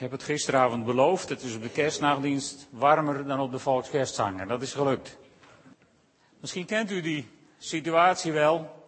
[0.00, 1.28] heb het gisteravond beloofd.
[1.28, 4.40] Het is op de kerstnachtdienst warmer dan op de volkskerstzang.
[4.40, 5.18] En dat is gelukt.
[6.40, 8.84] Misschien kent u die situatie wel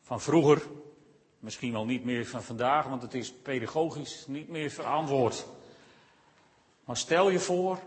[0.00, 0.62] van vroeger.
[1.38, 5.46] Misschien wel niet meer van vandaag, want het is pedagogisch niet meer verantwoord.
[6.84, 7.78] Maar stel je voor,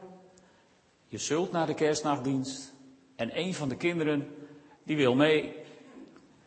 [1.08, 2.74] je zult naar de kerstnachtdienst
[3.16, 4.36] en een van de kinderen
[4.84, 5.56] die wil mee.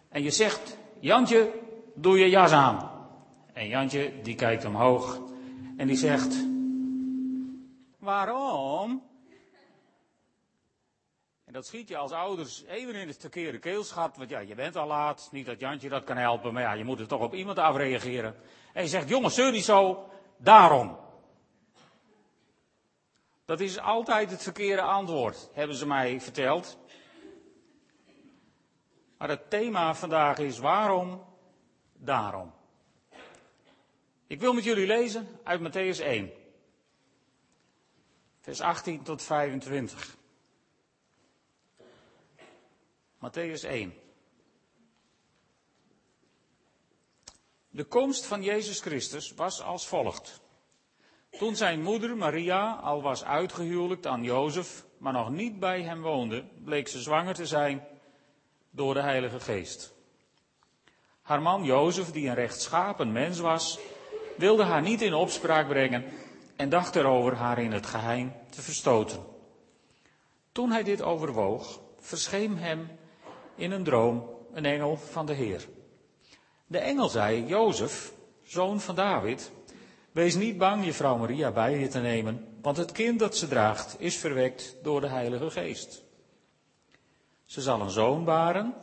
[0.09, 1.51] En je zegt, Jantje,
[1.95, 2.91] doe je jas aan.
[3.53, 5.28] En Jantje die kijkt omhoog
[5.79, 6.47] en die zegt,
[7.99, 9.03] waarom?
[11.45, 14.77] En dat schiet je als ouders even in het verkeerde keelschat, want ja, je bent
[14.77, 15.29] al laat.
[15.33, 18.35] Niet dat Jantje dat kan helpen, maar ja, je moet er toch op iemand afreageren.
[18.73, 20.99] En je zegt, jongens, zeur niet zo, daarom.
[23.45, 26.79] Dat is altijd het verkeerde antwoord, hebben ze mij verteld.
[29.19, 31.25] Maar het thema vandaag is waarom,
[31.93, 32.57] daarom.
[34.29, 36.33] Ik wil met jullie lezen uit Matthäus 1,
[38.41, 40.17] vers 18 tot 25.
[43.19, 43.95] Matthäus 1.
[47.71, 50.41] De komst van Jezus Christus was als volgt.
[51.31, 56.45] Toen zijn moeder Maria al was uitgehuwelijkt aan Jozef, maar nog niet bij hem woonde,
[56.65, 57.87] bleek ze zwanger te zijn
[58.71, 59.95] door de Heilige Geest.
[61.23, 63.79] Haar man Jozef, die een rechtschapen mens was,
[64.39, 66.05] wilde haar niet in opspraak brengen
[66.57, 69.19] en dacht erover haar in het geheim te verstoten.
[70.53, 72.89] Toen hij dit overwoog, verscheen hem
[73.57, 75.69] in een droom een engel van de Heer.
[76.67, 78.13] De engel zei, Jozef,
[78.43, 79.51] zoon van David,
[80.13, 83.49] wees niet bang je vrouw Maria bij je te nemen, want het kind dat ze
[83.49, 86.05] draagt is verwekt door de Heilige Geest.
[87.45, 88.75] Ze zal een zoon baren,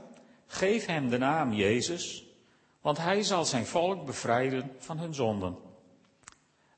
[0.48, 2.25] geef hem de naam Jezus,
[2.86, 5.58] want hij zal zijn volk bevrijden van hun zonden.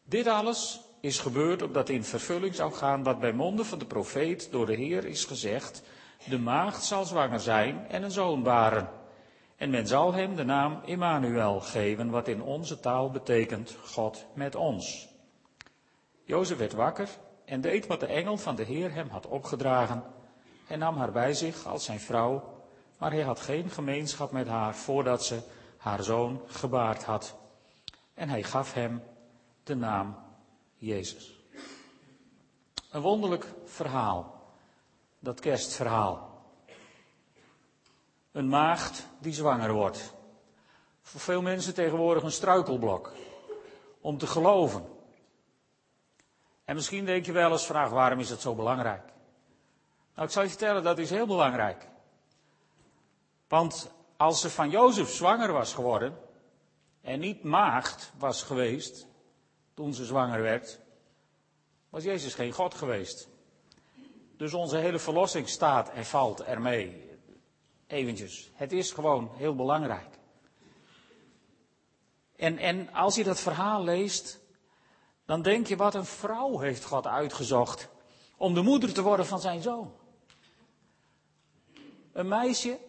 [0.03, 4.51] Dit alles is gebeurd opdat in vervulling zou gaan wat bij monden van de profeet
[4.51, 5.81] door de Heer is gezegd,
[6.29, 8.89] de maagd zal zwanger zijn en een zoon baren.
[9.55, 14.55] En men zal hem de naam Immanuel geven, wat in onze taal betekent God met
[14.55, 15.07] ons.
[16.23, 17.09] Jozef werd wakker
[17.45, 20.03] en deed wat de engel van de Heer hem had opgedragen
[20.67, 22.63] en nam haar bij zich als zijn vrouw,
[22.97, 25.39] maar hij had geen gemeenschap met haar voordat ze
[25.77, 27.35] haar zoon gebaard had.
[28.13, 29.03] En hij gaf hem
[29.63, 30.17] de naam
[30.77, 31.39] Jezus.
[32.91, 34.37] Een wonderlijk verhaal
[35.19, 36.41] dat kerstverhaal.
[38.31, 40.13] Een maagd die zwanger wordt.
[41.01, 43.13] Voor veel mensen tegenwoordig een struikelblok
[44.01, 44.85] om te geloven.
[46.65, 49.03] En misschien denk je wel eens, vraag waarom is het zo belangrijk?
[50.15, 51.87] Nou, ik zal je vertellen, dat is heel belangrijk.
[53.47, 56.17] Want als ze van Jozef zwanger was geworden
[57.01, 59.07] en niet maagd was geweest
[59.73, 60.79] toen ze zwanger werd,
[61.89, 63.29] was Jezus geen God geweest.
[64.37, 67.05] Dus onze hele verlossing staat en valt ermee.
[67.87, 68.51] Eventjes.
[68.53, 70.17] Het is gewoon heel belangrijk.
[72.35, 74.39] En, en als je dat verhaal leest,
[75.25, 77.89] dan denk je wat een vrouw heeft God uitgezocht
[78.37, 79.93] om de moeder te worden van zijn zoon.
[82.11, 82.79] Een meisje,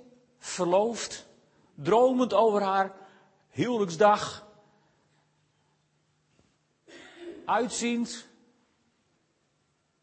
[0.49, 1.27] verloofd,
[1.75, 2.93] dromend over haar
[3.49, 4.47] huwelijksdag,
[7.45, 8.29] uitziend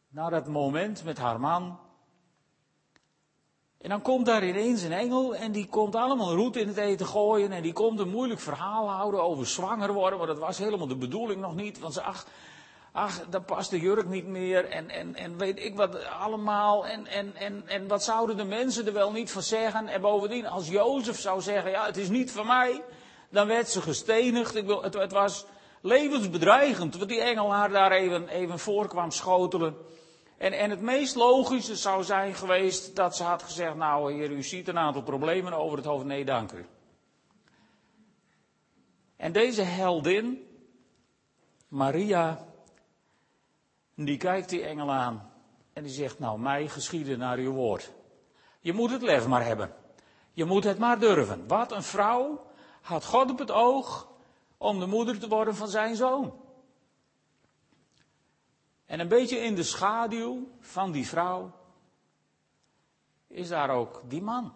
[0.09, 1.79] naar dat moment met haar man.
[3.78, 7.06] En dan komt daar ineens een engel en die komt allemaal roet in het eten
[7.06, 10.88] gooien en die komt een moeilijk verhaal houden over zwanger worden, maar dat was helemaal
[10.88, 12.27] de bedoeling nog niet, want ze, ach,
[12.95, 17.07] ach, dan past de jurk niet meer en, en, en weet ik wat allemaal en,
[17.07, 20.67] en, en, en wat zouden de mensen er wel niet van zeggen en bovendien als
[20.67, 22.83] Jozef zou zeggen, ja het is niet van mij,
[23.29, 25.45] dan werd ze gestenigd, ik wil, het, was
[25.81, 29.75] levensbedreigend, wat die engel haar daar even, even voor kwam schotelen.
[30.38, 34.44] En, en het meest logische zou zijn geweest dat ze had gezegd, nou heer, u
[34.44, 36.66] ziet een aantal problemen over het hoofd, nee dank u.
[39.17, 40.47] En deze heldin,
[41.67, 42.45] Maria,
[43.95, 45.31] die kijkt die engel aan
[45.74, 47.92] en die zegt, nou mij geschieden naar uw woord.
[48.59, 49.74] Je moet het lef maar hebben.
[50.31, 51.47] Je moet het maar durven.
[51.47, 52.45] Wat een vrouw
[52.81, 54.07] had God op het oog
[54.57, 56.33] om de moeder te worden van zijn zoon.
[58.86, 61.51] En een beetje in de schaduw van die vrouw
[63.27, 64.53] is daar ook die man.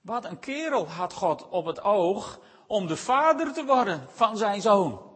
[0.00, 4.60] Wat een kerel had God op het oog om de vader te worden van zijn
[4.60, 5.11] zoon.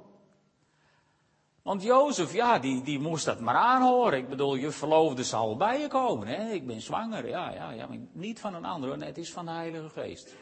[1.66, 4.18] Want Jozef, ja, die, die moest dat maar aanhoren.
[4.18, 6.26] Ik bedoel, je verloofde zal bij je komen.
[6.26, 6.50] Hè?
[6.50, 9.50] Ik ben zwanger, ja, ja, ja, maar niet van een ander, het is van de
[9.50, 10.34] Heilige Geest.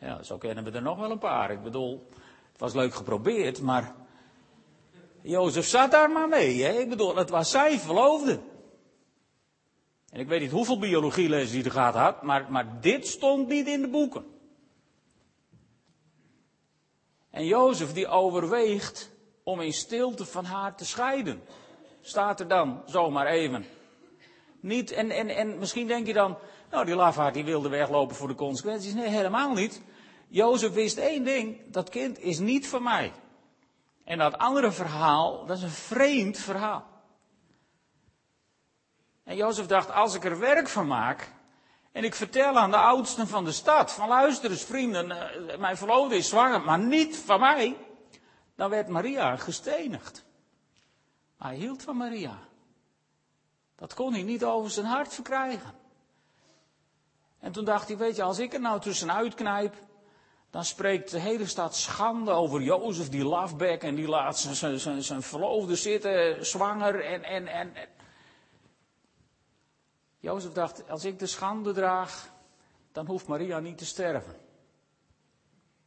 [0.00, 1.50] Ja, zo kennen we er nog wel een paar.
[1.50, 2.08] Ik bedoel,
[2.52, 3.94] het was leuk geprobeerd, maar
[5.22, 6.62] Jozef zat daar maar mee.
[6.62, 6.70] Hè?
[6.70, 8.40] Ik bedoel, het was zijn verloofde.
[10.10, 13.66] En ik weet niet hoeveel biologielessen hij er gehad had, maar, maar dit stond niet
[13.66, 14.24] in de boeken.
[17.30, 19.12] En Jozef die overweegt
[19.44, 21.42] om in stilte van haar te scheiden.
[22.00, 23.66] Staat er dan zomaar even.
[24.60, 26.38] Niet, en, en, en misschien denk je dan,
[26.70, 28.94] nou die lafaard die wilde weglopen voor de consequenties.
[28.94, 29.82] Nee, helemaal niet.
[30.28, 33.12] Jozef wist één ding, dat kind is niet van mij.
[34.04, 36.84] En dat andere verhaal, dat is een vreemd verhaal.
[39.24, 41.32] En Jozef dacht, als ik er werk van maak,
[41.92, 45.76] en ik vertel aan de oudsten van de stad, van luister eens vrienden, eh, mijn
[45.76, 47.76] verloofde is zwanger, maar niet van mij.
[48.54, 50.24] Dan werd Maria gestenigd.
[51.38, 52.38] Hij hield van Maria.
[53.76, 55.74] Dat kon hij niet over zijn hart verkrijgen.
[57.38, 59.74] En toen dacht hij, weet je, als ik er nou tussenuit knijp,
[60.50, 65.02] dan spreekt de hele stad schande over Jozef, die lafbek, en die laat zijn, zijn,
[65.02, 67.72] zijn verloofde zitten, zwanger, en, en, en,
[70.18, 72.30] Jozef dacht, als ik de schande draag,
[72.92, 74.36] dan hoeft Maria niet te sterven.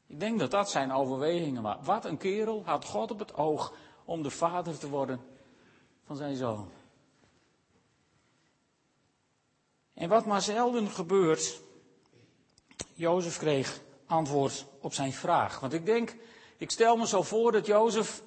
[0.07, 1.83] Ik denk dat dat zijn overwegingen waren.
[1.83, 3.73] Wat een kerel had God op het oog
[4.05, 5.21] om de vader te worden
[6.05, 6.71] van zijn zoon.
[9.93, 11.61] En wat maar zelden gebeurt,
[12.93, 15.59] Jozef kreeg antwoord op zijn vraag.
[15.59, 16.15] Want ik denk,
[16.57, 18.23] ik stel me zo voor dat Jozef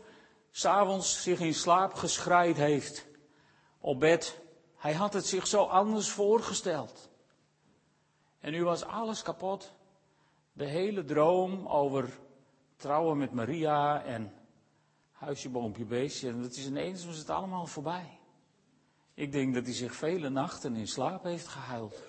[0.50, 3.06] s'avonds zich in slaap geschreid heeft
[3.80, 4.40] op bed
[4.80, 7.08] hij had het zich zo anders voorgesteld.
[8.40, 9.72] En nu was alles kapot.
[10.60, 12.18] De hele droom over
[12.76, 14.32] trouwen met Maria en
[15.12, 16.28] huisje, boompje, beestje.
[16.28, 18.18] En dat is ineens was het allemaal voorbij.
[19.14, 22.02] Ik denk dat hij zich vele nachten in slaap heeft gehuild.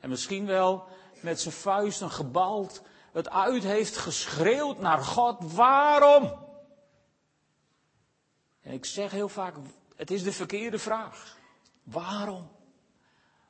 [0.00, 0.84] En misschien wel
[1.22, 5.52] met zijn vuisten gebald het uit heeft geschreeuwd naar God.
[5.52, 6.32] Waarom?
[8.60, 9.54] En ik zeg heel vaak,
[9.96, 11.36] het is de verkeerde vraag.
[11.82, 12.48] Waarom?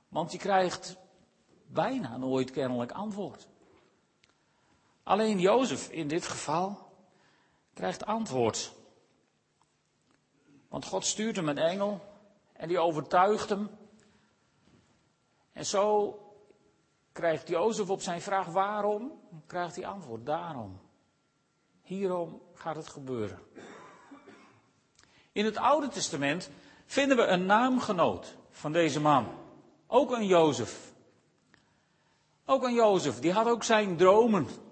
[0.09, 0.97] Want je krijgt
[1.67, 3.49] bijna nooit kennelijk antwoord.
[5.08, 6.93] Alleen Jozef in dit geval
[7.75, 8.72] krijgt antwoord.
[10.69, 12.00] Want God stuurt hem een engel
[12.52, 13.70] en die overtuigt hem.
[15.52, 16.19] En zo
[17.12, 20.81] krijgt Jozef op zijn vraag waarom, krijgt hij antwoord daarom.
[21.82, 23.38] Hierom gaat het gebeuren.
[25.32, 26.50] In het Oude Testament
[26.87, 29.26] vinden we een naamgenoot van deze man.
[29.87, 30.93] Ook een Jozef.
[32.44, 34.66] Ook een Jozef, die had ook zijn dromen.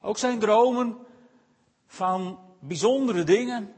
[0.00, 0.98] Ook zijn dromen
[1.86, 3.74] van bijzondere dingen.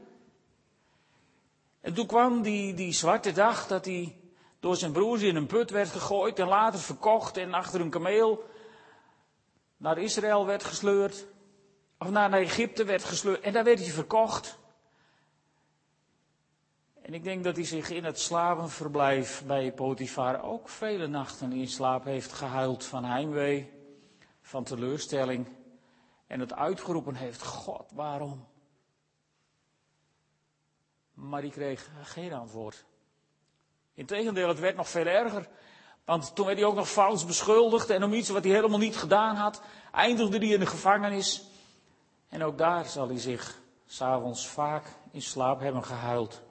[1.81, 4.15] En toen kwam die, die zwarte dag dat hij
[4.59, 8.43] door zijn broers in een put werd gegooid en later verkocht en achter een kameel
[9.77, 11.27] naar Israël werd gesleurd.
[11.99, 14.59] Of naar Egypte werd gesleurd en daar werd hij verkocht.
[17.01, 21.67] En ik denk dat hij zich in het slavenverblijf bij Potifar ook vele nachten in
[21.67, 23.71] slaap heeft gehuild van heimwee,
[24.41, 25.47] van teleurstelling.
[26.31, 28.47] En het uitgeroepen heeft, God, waarom?
[31.13, 32.85] Maar die kreeg geen antwoord.
[33.93, 35.49] Integendeel, het werd nog veel erger.
[36.05, 38.97] Want toen werd hij ook nog vals beschuldigd en om iets wat hij helemaal niet
[38.97, 39.61] gedaan had,
[39.91, 41.43] eindigde hij in de gevangenis.
[42.29, 46.41] En ook daar zal hij zich s'avonds vaak in slaap hebben gehuild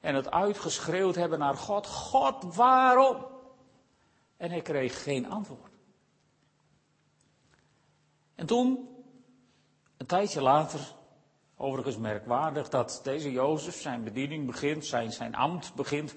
[0.00, 3.26] en het uitgeschreeuwd hebben naar God, God waarom?
[4.36, 5.72] En hij kreeg geen antwoord.
[8.34, 8.95] En toen,
[9.96, 10.80] een tijdje later,
[11.56, 16.14] overigens merkwaardig dat deze Jozef zijn bediening begint, zijn, zijn ambt begint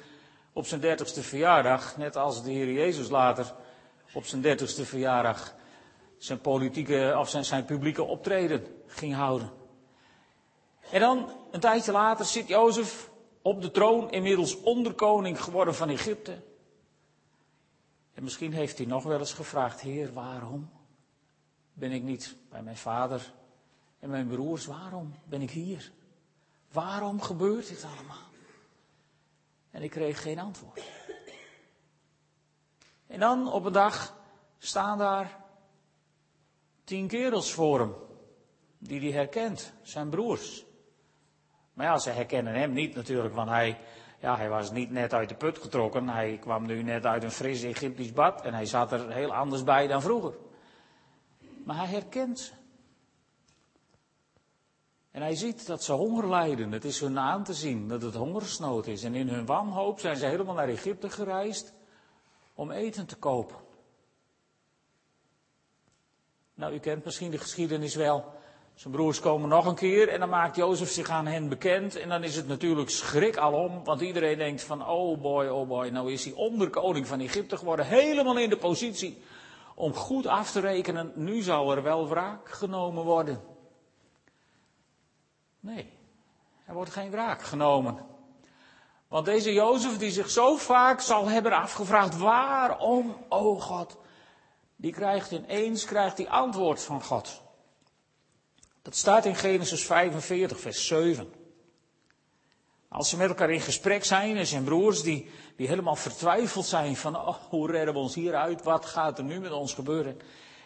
[0.53, 3.53] op zijn dertigste verjaardag, net als de Heer Jezus later
[4.13, 5.55] op zijn dertigste verjaardag
[6.17, 9.51] zijn politieke of zijn, zijn publieke optreden ging houden.
[10.91, 13.09] En dan, een tijdje later, zit Jozef
[13.41, 16.41] op de troon, inmiddels onderkoning geworden van Egypte.
[18.13, 20.69] En misschien heeft hij nog wel eens gevraagd, Heer, waarom
[21.73, 23.33] ben ik niet bij mijn vader
[23.99, 24.65] en mijn broers?
[24.65, 25.91] Waarom ben ik hier?
[26.71, 28.27] Waarom gebeurt dit allemaal?
[29.71, 30.81] En ik kreeg geen antwoord.
[33.07, 34.15] En dan op een dag
[34.57, 35.37] staan daar
[36.83, 37.93] tien kerels voor hem,
[38.77, 40.65] die hij herkent, zijn broers.
[41.73, 43.79] Maar ja, ze herkennen hem niet natuurlijk, want hij,
[44.19, 46.09] ja, hij was niet net uit de put getrokken.
[46.09, 49.63] Hij kwam nu net uit een fris Egyptisch bad en hij zat er heel anders
[49.63, 50.33] bij dan vroeger.
[51.65, 52.58] Maar hij herkent ze.
[55.11, 56.71] En hij ziet dat ze honger lijden.
[56.71, 59.03] Het is hun aan te zien dat het hongersnood is.
[59.03, 61.73] En in hun wanhoop zijn ze helemaal naar Egypte gereisd
[62.53, 63.55] om eten te kopen.
[66.53, 68.37] Nou, u kent misschien de geschiedenis wel.
[68.73, 71.95] Zijn broers komen nog een keer en dan maakt Jozef zich aan hen bekend.
[71.95, 75.87] En dan is het natuurlijk schrik alom, want iedereen denkt van, oh boy, oh boy,
[75.87, 77.85] nou is hij onderkoning van Egypte geworden.
[77.85, 79.21] Helemaal in de positie
[79.75, 83.41] om goed af te rekenen, nu zal er wel wraak genomen worden.
[85.59, 85.93] Nee,
[86.65, 88.05] er wordt geen wraak genomen.
[89.07, 93.97] Want deze Jozef die zich zo vaak zal hebben afgevraagd, waarom, oh God,
[94.75, 97.41] die krijgt ineens krijgt die antwoord van God.
[98.81, 101.33] Dat staat in Genesis 45, vers 7.
[102.87, 106.95] Als ze met elkaar in gesprek zijn en zijn broers die, die helemaal vertwijfeld zijn
[106.95, 110.19] van oh, hoe redden we ons hieruit, wat gaat er nu met ons gebeuren?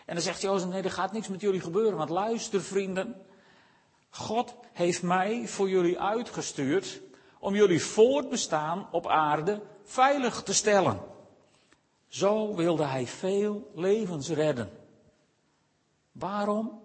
[0.06, 3.26] En dan zegt Jozef, nee, er gaat niks met jullie gebeuren, want luister vrienden,
[4.16, 7.02] God heeft mij voor jullie uitgestuurd
[7.40, 11.00] om jullie voortbestaan op aarde veilig te stellen.
[12.08, 14.70] Zo wilde hij veel levens redden.
[16.12, 16.82] Waarom?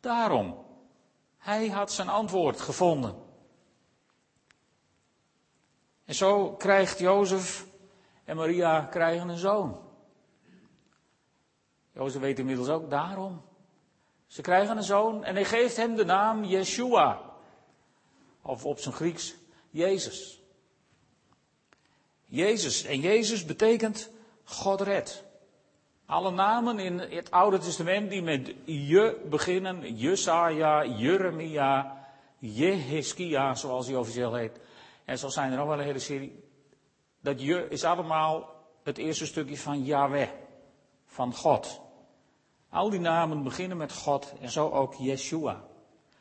[0.00, 0.64] Daarom.
[1.38, 3.14] Hij had zijn antwoord gevonden.
[6.04, 7.66] En zo krijgt Jozef
[8.24, 9.80] en Maria krijgen een zoon.
[11.92, 13.47] Jozef weet inmiddels ook daarom.
[14.28, 17.20] Ze krijgen een zoon en hij geeft hem de naam Yeshua.
[18.42, 19.34] Of op zijn Grieks
[19.70, 20.40] Jezus.
[22.24, 22.84] Jezus.
[22.84, 24.10] En Jezus betekent
[24.44, 25.24] God redt.
[26.06, 32.06] Alle namen in het Oude Testament die met je beginnen, Jesaja, Jeremia,
[32.38, 34.60] Jeheskia, zoals hij officieel heet.
[35.04, 36.44] En zo zijn er nog wel een hele serie.
[37.20, 40.28] Dat je is allemaal het eerste stukje van Yahweh,
[41.06, 41.80] van God.
[42.70, 45.64] Al die namen beginnen met God en zo ook Yeshua,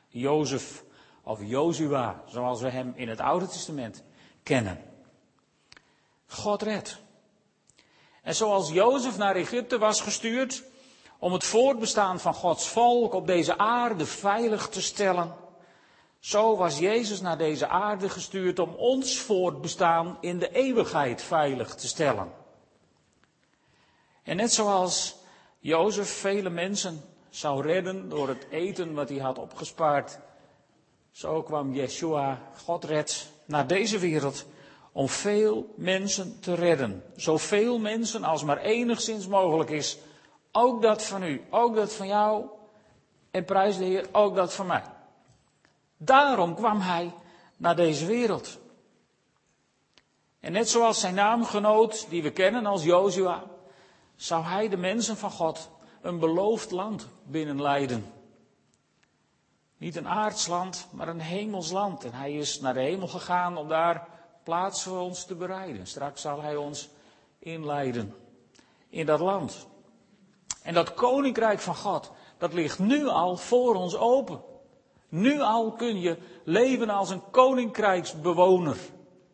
[0.07, 0.83] Jozef
[1.23, 4.03] of Jozua, zoals we hem in het Oude Testament
[4.43, 4.83] kennen.
[6.27, 6.97] God redt.
[8.21, 10.63] En zoals Jozef naar Egypte was gestuurd
[11.19, 15.35] om het voortbestaan van Gods volk op deze aarde veilig te stellen,
[16.19, 21.87] zo was Jezus naar deze aarde gestuurd om ons voortbestaan in de eeuwigheid veilig te
[21.87, 22.33] stellen.
[24.23, 25.15] En net zoals
[25.67, 30.19] Jozef vele mensen zou redden door het eten wat hij had opgespaard,
[31.11, 34.45] zo kwam Yeshua, God redt, naar deze wereld
[34.91, 37.03] om veel mensen te redden.
[37.15, 39.97] Zoveel mensen als maar enigszins mogelijk is.
[40.51, 42.45] Ook dat van u, ook dat van jou.
[43.31, 44.83] En prijs de Heer, ook dat van mij.
[45.97, 47.13] Daarom kwam hij
[47.57, 48.57] naar deze wereld.
[50.39, 53.43] En net zoals zijn naamgenoot, die we kennen als Jozua,
[54.17, 55.69] zou hij de mensen van God
[56.01, 58.13] een beloofd land binnenleiden.
[59.77, 62.03] Niet een aardsland, maar een hemels land.
[62.03, 64.07] En hij is naar de hemel gegaan om daar
[64.43, 65.87] plaats voor ons te bereiden.
[65.87, 66.89] Straks zal hij ons
[67.39, 68.15] inleiden
[68.89, 69.67] in dat land.
[70.63, 74.41] En dat koninkrijk van God, dat ligt nu al voor ons open.
[75.09, 78.77] Nu al kun je leven als een koninkrijksbewoner.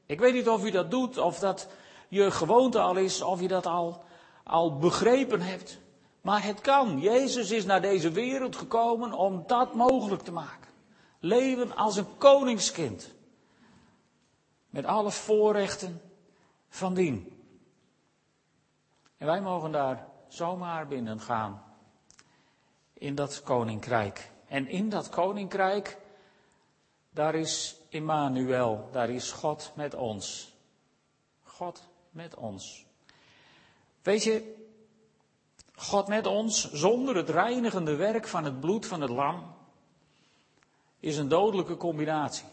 [0.06, 1.68] Ik weet niet of u dat doet, of dat
[2.10, 4.04] je gewoonte al is, of je dat al,
[4.44, 5.80] al begrepen hebt.
[6.22, 7.00] Maar het kan.
[7.00, 10.70] Jezus is naar deze wereld gekomen om dat mogelijk te maken.
[11.20, 13.14] Leven als een koningskind.
[14.70, 16.02] Met alle voorrechten
[16.70, 17.42] van dien.
[19.18, 21.64] En wij mogen daar zomaar binnen gaan.
[22.94, 24.32] In dat koninkrijk.
[24.48, 25.98] En in dat koninkrijk,
[27.10, 30.54] daar is Immanuel, daar is God met ons.
[31.44, 32.86] God met ons.
[34.04, 34.56] Weet je,
[35.76, 39.56] God met ons, zonder het reinigende werk van het bloed van het lam,
[41.00, 42.46] is een dodelijke combinatie.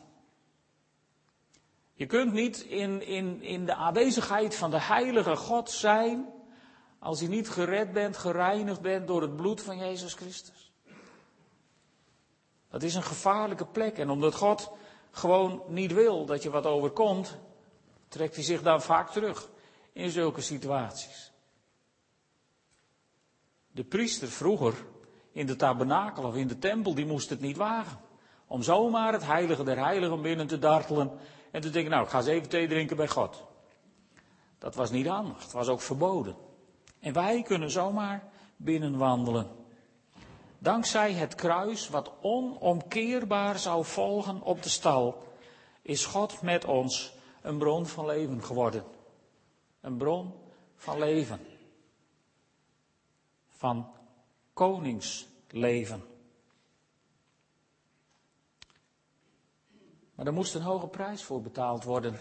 [1.92, 6.28] Je kunt niet in, in, in de aanwezigheid van de heilige God zijn
[6.98, 10.72] als je niet gered bent, gereinigd bent door het bloed van Jezus Christus.
[12.70, 14.70] Dat is een gevaarlijke plek en omdat God
[15.10, 17.36] gewoon niet wil dat je wat overkomt,
[18.08, 19.48] trekt hij zich dan vaak terug
[19.92, 21.29] in zulke situaties.
[23.72, 24.74] De priester vroeger
[25.32, 27.98] in de tabernakel of in de tempel, die moest het niet wagen.
[28.46, 31.10] Om zomaar het heilige der heiligen binnen te dartelen
[31.50, 33.44] en te denken, nou, ik ga eens even thee drinken bij God.
[34.58, 36.36] Dat was niet handig, het was ook verboden.
[37.00, 39.46] En wij kunnen zomaar binnenwandelen.
[40.58, 45.22] Dankzij het kruis, wat onomkeerbaar zou volgen op de stal,
[45.82, 47.12] is God met ons
[47.42, 48.84] een bron van leven geworden.
[49.80, 50.34] Een bron
[50.76, 51.40] van leven.
[53.60, 53.92] Van
[54.52, 56.04] koningsleven.
[60.14, 62.16] Maar er moest een hoge prijs voor betaald worden.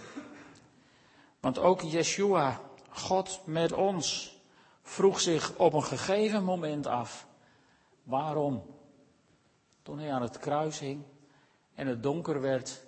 [1.39, 4.37] Want ook Yeshua, God met ons,
[4.81, 7.27] vroeg zich op een gegeven moment af:
[8.03, 8.75] waarom?
[9.81, 11.03] Toen hij aan het kruis hing
[11.73, 12.85] en het donker werd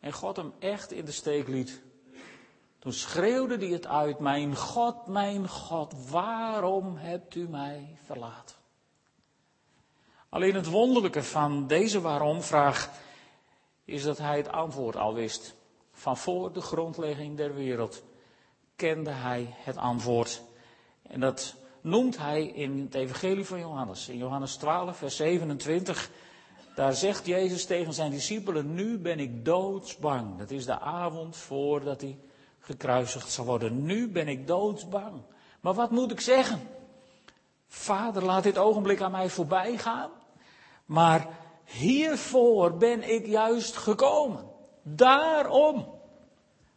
[0.00, 1.82] en God hem echt in de steek liet.
[2.82, 8.56] Toen schreeuwde hij het uit, mijn God, mijn God, waarom hebt u mij verlaten?
[10.28, 12.90] Alleen het wonderlijke van deze waarom-vraag
[13.84, 15.54] is dat hij het antwoord al wist.
[15.92, 18.02] Van voor de grondlegging der wereld
[18.76, 20.42] kende hij het antwoord.
[21.02, 24.08] En dat noemt hij in het Evangelie van Johannes.
[24.08, 26.10] In Johannes 12, vers 27,
[26.74, 30.38] daar zegt Jezus tegen zijn discipelen: Nu ben ik doodsbang.
[30.38, 32.18] Dat is de avond voordat hij
[32.62, 33.84] gekruisigd zal worden.
[33.84, 35.22] Nu ben ik doodsbang.
[35.60, 36.68] Maar wat moet ik zeggen?
[37.68, 40.10] Vader, laat dit ogenblik aan mij voorbij gaan.
[40.84, 41.28] Maar
[41.64, 44.50] hiervoor ben ik juist gekomen.
[44.82, 46.00] Daarom.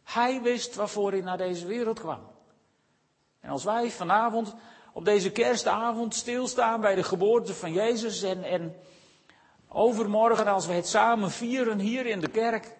[0.02, 2.20] Hij wist waarvoor hij naar deze wereld kwam.
[3.40, 4.54] En als wij vanavond
[4.92, 8.76] op deze kerstavond stilstaan bij de geboorte van Jezus en, en
[9.68, 12.76] overmorgen als we het samen vieren hier in de kerk,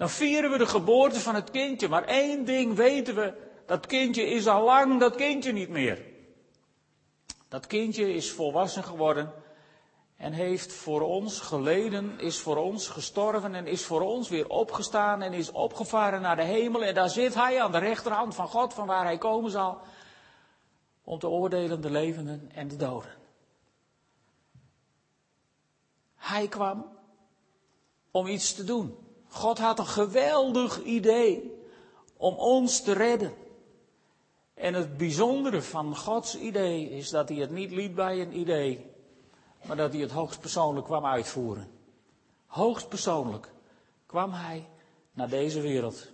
[0.00, 1.88] dan vieren we de geboorte van het kindje.
[1.88, 3.34] Maar één ding weten we,
[3.66, 6.04] dat kindje is al lang dat kindje niet meer.
[7.48, 9.32] Dat kindje is volwassen geworden
[10.16, 15.22] en heeft voor ons geleden, is voor ons gestorven en is voor ons weer opgestaan
[15.22, 16.84] en is opgevaren naar de hemel.
[16.84, 19.80] En daar zit hij aan de rechterhand van God, van waar hij komen zal,
[21.04, 23.14] om te oordelen de levenden en de doden.
[26.14, 26.98] Hij kwam
[28.10, 29.08] om iets te doen.
[29.30, 31.58] God had een geweldig idee
[32.16, 33.34] om ons te redden.
[34.54, 38.90] En het bijzondere van Gods idee is dat hij het niet liet bij een idee,
[39.66, 41.70] maar dat hij het hoogstpersoonlijk kwam uitvoeren.
[42.46, 43.52] Hoogstpersoonlijk
[44.06, 44.68] kwam hij
[45.12, 46.08] naar deze wereld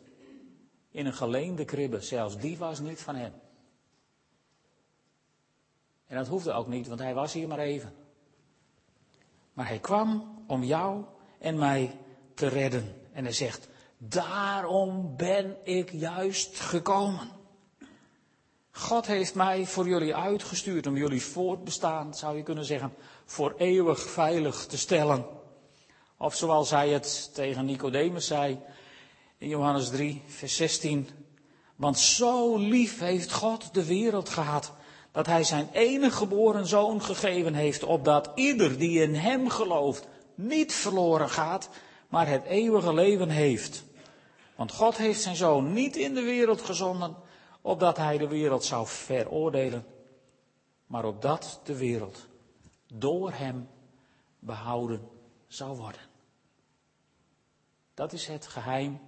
[0.90, 2.00] in een geleende kribbe.
[2.00, 3.32] Zelfs die was niet van hem.
[6.06, 7.94] En dat hoefde ook niet, want hij was hier maar even.
[9.52, 11.04] Maar hij kwam om jou
[11.38, 11.98] en mij
[12.34, 13.05] te redden.
[13.16, 13.68] En hij zegt,
[13.98, 17.30] daarom ben ik juist gekomen.
[18.70, 24.10] God heeft mij voor jullie uitgestuurd om jullie voortbestaan, zou je kunnen zeggen, voor eeuwig
[24.10, 25.26] veilig te stellen.
[26.16, 28.60] Of zoals hij het tegen Nicodemus zei
[29.38, 31.08] in Johannes 3, vers 16.
[31.76, 34.72] Want zo lief heeft God de wereld gehad,
[35.12, 40.72] dat hij zijn enige geboren zoon gegeven heeft, opdat ieder die in hem gelooft niet
[40.74, 41.68] verloren gaat,
[42.08, 43.84] maar het eeuwige leven heeft.
[44.56, 47.16] Want God heeft zijn zoon niet in de wereld gezonden,
[47.60, 49.86] opdat hij de wereld zou veroordelen,
[50.86, 52.26] maar opdat de wereld
[52.94, 53.68] door hem
[54.38, 55.08] behouden
[55.46, 56.00] zou worden.
[57.94, 59.00] Dat is het geheim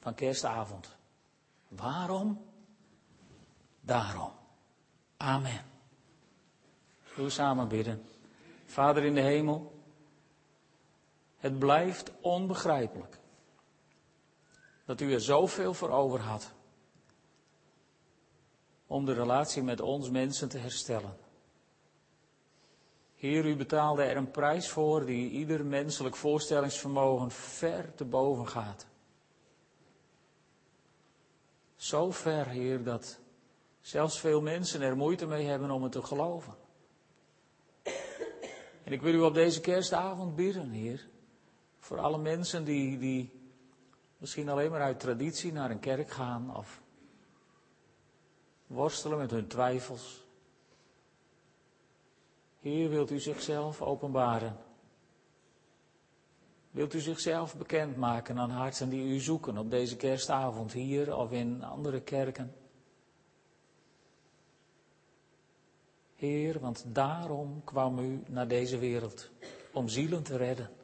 [0.00, 0.96] van kerstavond.
[1.68, 2.44] Waarom?
[3.80, 4.32] Daarom.
[5.16, 5.64] Amen.
[7.16, 8.06] Doe samen bidden.
[8.64, 9.75] Vader in de hemel,
[11.46, 13.18] het blijft onbegrijpelijk
[14.84, 16.52] dat u er zoveel voor over had
[18.86, 21.16] om de relatie met ons mensen te herstellen.
[23.16, 28.86] Heer, u betaalde er een prijs voor die ieder menselijk voorstellingsvermogen ver te boven gaat.
[31.76, 33.18] Zo ver, Heer, dat
[33.80, 36.54] zelfs veel mensen er moeite mee hebben om het te geloven.
[38.84, 41.08] En ik wil u op deze kerstavond bidden, Heer,
[41.86, 43.32] voor alle mensen die, die
[44.16, 46.82] misschien alleen maar uit traditie naar een kerk gaan of
[48.66, 50.24] worstelen met hun twijfels.
[52.60, 54.56] Heer, wilt u zichzelf openbaren?
[56.70, 61.64] Wilt u zichzelf bekendmaken aan harten die u zoeken op deze kerstavond hier of in
[61.64, 62.54] andere kerken?
[66.14, 69.30] Heer, want daarom kwam u naar deze wereld,
[69.72, 70.75] om zielen te redden.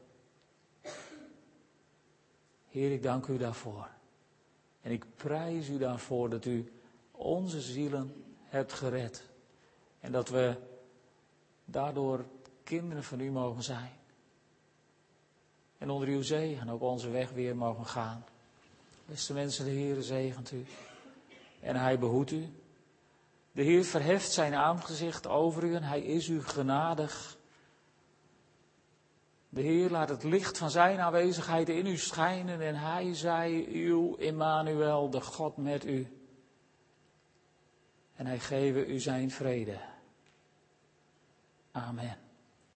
[2.73, 3.89] Heer, ik dank u daarvoor.
[4.81, 6.73] En ik prijs u daarvoor dat u
[7.11, 9.25] onze zielen hebt gered.
[10.01, 10.57] En dat we
[11.65, 12.25] daardoor
[12.65, 13.93] kinderen van u mogen zijn.
[15.79, 18.25] En onder uw zegen ook onze weg weer mogen gaan.
[19.05, 20.65] Beste mensen, de Heer zegent u.
[21.61, 22.49] En hij behoedt u.
[23.53, 27.37] De Heer verheft zijn aangezicht over u en hij is u genadig.
[29.55, 34.17] De Heer laat het licht van zijn aanwezigheid in u schijnen en hij zij uw
[34.17, 36.23] Emmanuel, de God met u.
[38.15, 39.81] En hij geven u zijn vrede.
[41.73, 42.22] Amen.